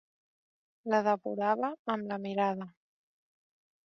La 0.93 1.01
devorava 1.07 1.69
amb 1.97 2.09
la 2.13 2.17
mirada. 2.23 2.67